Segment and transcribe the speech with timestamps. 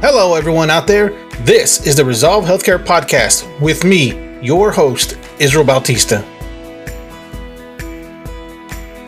[0.00, 1.10] Hello, everyone out there.
[1.40, 6.24] This is the Resolv Healthcare Podcast with me, your host, Israel Bautista.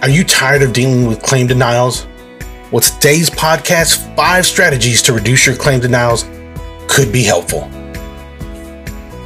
[0.02, 2.08] Are you tired of dealing with claim denials?
[2.72, 6.24] Well, today's podcast, Five Strategies to Reduce Your Claim Denials,
[6.88, 7.68] could be helpful.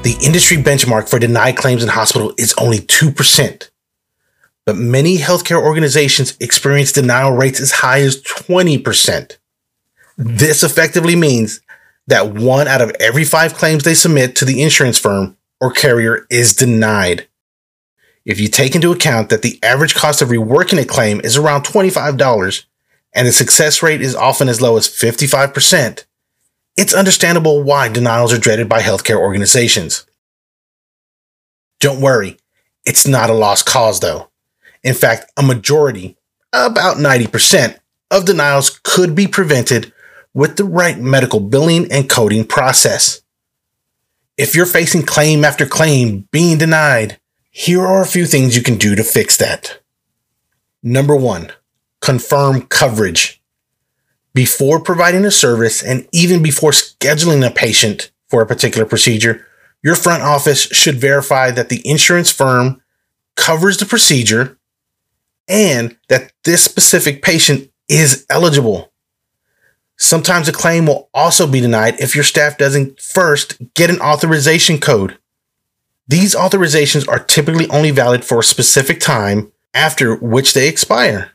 [0.03, 3.71] The industry benchmark for denied claims in hospital is only 2%,
[4.67, 9.39] but many healthcare organizations experience denial rates as high as 20%.
[10.17, 11.61] This effectively means
[12.07, 16.27] that one out of every five claims they submit to the insurance firm or carrier
[16.31, 17.27] is denied.
[18.25, 21.65] If you take into account that the average cost of reworking a claim is around
[21.65, 22.65] $25
[23.13, 26.05] and the success rate is often as low as 55%,
[26.77, 30.07] it's understandable why denials are dreaded by healthcare organizations.
[31.81, 32.39] Don't worry,
[32.85, 34.31] it's not a lost cause though.
[34.83, 36.17] In fact, a majority,
[36.53, 37.79] about 90%,
[38.11, 39.93] of denials could be prevented
[40.35, 43.23] with the right medical billing and coding process.
[44.37, 48.77] If you're facing claim after claim being denied, here are a few things you can
[48.77, 49.81] do to fix that.
[50.83, 51.53] Number one,
[52.01, 53.41] confirm coverage.
[54.35, 59.47] Before providing a service and even before scheduling a patient for a particular procedure,
[59.85, 62.83] your front office should verify that the insurance firm
[63.37, 64.59] covers the procedure
[65.47, 68.93] and that this specific patient is eligible.
[69.97, 74.79] Sometimes a claim will also be denied if your staff doesn't first get an authorization
[74.79, 75.19] code.
[76.09, 81.33] These authorizations are typically only valid for a specific time after which they expire.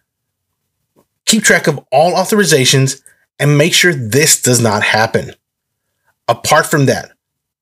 [1.25, 3.01] Keep track of all authorizations
[3.39, 5.31] and make sure this does not happen.
[6.27, 7.11] Apart from that,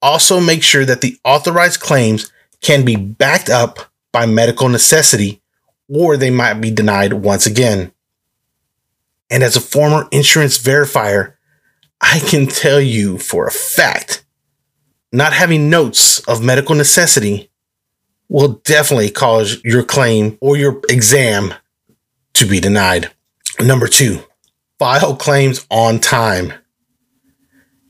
[0.01, 2.31] also make sure that the authorized claims
[2.61, 3.79] can be backed up
[4.11, 5.41] by medical necessity
[5.87, 7.91] or they might be denied once again.
[9.29, 11.33] And as a former insurance verifier,
[11.99, 14.25] I can tell you for a fact,
[15.11, 17.51] not having notes of medical necessity
[18.29, 21.53] will definitely cause your claim or your exam
[22.33, 23.11] to be denied.
[23.59, 24.21] Number two,
[24.77, 26.53] file claims on time.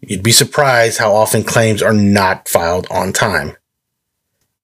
[0.02, 3.58] You'd be surprised how often claims are not filed on time.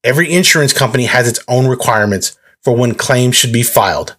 [0.03, 4.15] Every insurance company has its own requirements for when claims should be filed.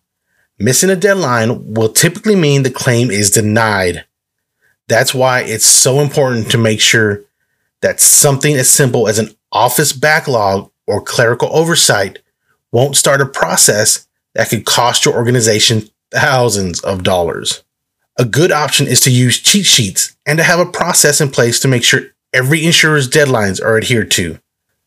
[0.65, 4.07] Missing a deadline will typically mean the claim is denied.
[4.89, 7.21] That's why it's so important to make sure
[7.83, 12.21] that something as simple as an office backlog or clerical oversight
[12.73, 17.63] won't start a process that could cost your organization thousands of dollars.
[18.19, 21.61] A good option is to use cheat sheets and to have a process in place
[21.61, 24.39] to make sure every insurer's deadlines are adhered to.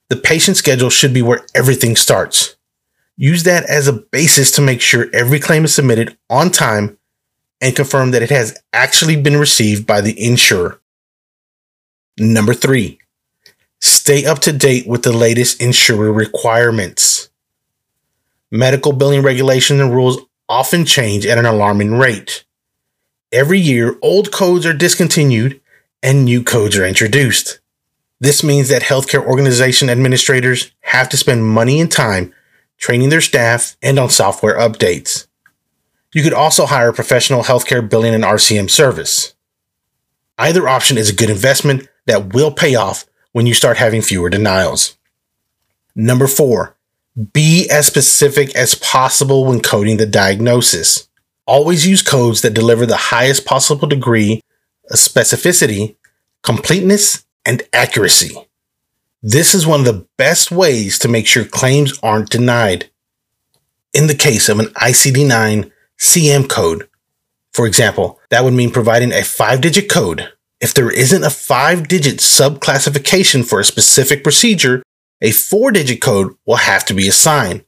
[0.10, 2.57] The patient schedule should be where everything starts.
[3.18, 6.98] Use that as a basis to make sure every claim is submitted on time
[7.60, 10.80] and confirm that it has actually been received by the insurer.
[12.20, 13.00] Number three,
[13.82, 17.30] stay up to date with the latest insurer requirements.
[18.52, 22.46] Medical billing regulations and rules often change at an alarming rate.
[23.32, 25.60] Every year, old codes are discontinued
[26.04, 27.60] and new codes are introduced.
[28.20, 32.34] This means that healthcare organization administrators have to spend money and time
[32.78, 35.28] training their staff, and on software updates.
[36.14, 39.36] You could also hire a professional healthcare billing and RCM service.
[40.38, 44.30] Either option is a good investment that will pay off when you start having fewer
[44.30, 44.98] denials.
[45.96, 46.76] Number four,
[47.34, 51.08] be as specific as possible when coding the diagnosis.
[51.46, 54.42] Always use codes that deliver the highest possible degree
[54.90, 55.96] of specificity,
[56.44, 58.47] completeness, and accuracy.
[59.24, 62.92] This is one of the best ways to make sure claims aren't denied.
[63.92, 66.88] In the case of an ICD 9 CM code,
[67.52, 70.32] for example, that would mean providing a five digit code.
[70.62, 74.84] If there isn't a five digit subclassification for a specific procedure,
[75.20, 77.66] a four digit code will have to be assigned.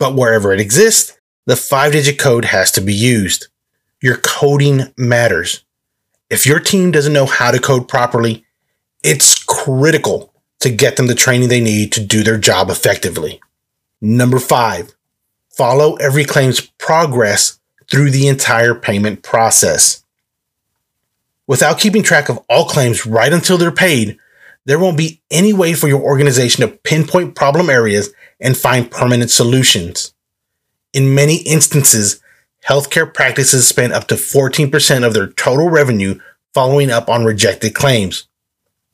[0.00, 1.16] But wherever it exists,
[1.46, 3.46] the five digit code has to be used.
[4.02, 5.62] Your coding matters.
[6.28, 8.44] If your team doesn't know how to code properly,
[9.04, 10.31] it's critical
[10.62, 13.40] to get them the training they need to do their job effectively.
[14.00, 14.94] Number five,
[15.50, 17.60] follow every claim's progress
[17.90, 20.02] through the entire payment process.
[21.46, 24.18] Without keeping track of all claims right until they're paid,
[24.64, 28.10] there won't be any way for your organization to pinpoint problem areas
[28.40, 30.14] and find permanent solutions.
[30.92, 32.22] In many instances,
[32.66, 36.20] healthcare practices spend up to 14% of their total revenue
[36.54, 38.28] following up on rejected claims.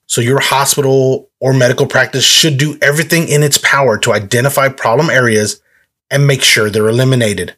[0.07, 5.11] So your hospital or medical practice should do everything in its power to identify problem
[5.11, 5.61] areas
[6.11, 7.57] and make sure they're eliminated.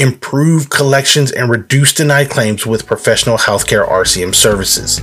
[0.00, 5.02] improve collections, and reduce denied claims with professional healthcare RCM services.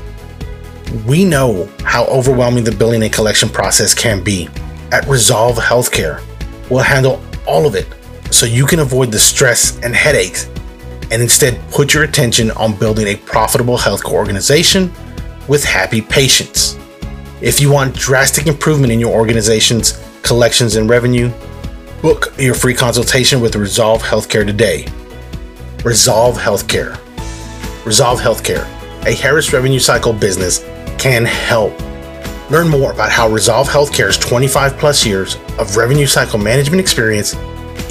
[1.06, 4.48] We know how overwhelming the billing and collection process can be.
[4.92, 6.24] At Resolv Healthcare,
[6.70, 7.88] we'll handle all of it
[8.32, 10.50] so you can avoid the stress and headaches
[11.12, 14.92] and instead put your attention on building a profitable healthcare organization
[15.48, 16.78] with happy patients.
[17.40, 21.32] If you want drastic improvement in your organization's collections and revenue,
[22.02, 24.86] book your free consultation with Resolv Healthcare today.
[25.84, 26.96] Resolv Healthcare.
[27.84, 28.66] Resolv Healthcare,
[29.06, 30.66] a Harris Revenue Cycle business,
[30.98, 31.80] can help.
[32.50, 37.36] Learn more about how Resolv Healthcare's 25 plus years of revenue cycle management experience,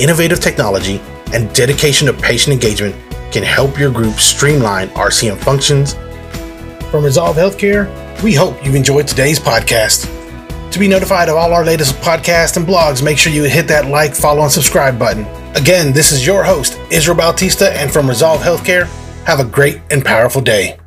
[0.01, 1.01] innovative technology,
[1.33, 2.97] and dedication to patient engagement
[3.31, 5.95] can help your group streamline RCM functions.
[6.91, 10.13] From Resolv Healthcare, we hope you've enjoyed today's podcast.
[10.73, 13.87] To be notified of all our latest podcasts and blogs, make sure you hit that
[13.87, 15.25] like, follow, and subscribe button.
[15.55, 18.87] Again, this is your host, Israel Bautista, and from Resolv Healthcare,
[19.25, 20.79] have a great and powerful day.